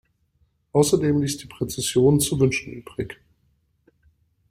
[0.71, 3.21] Außerdem ließ die Präzision zu wünschen übrig.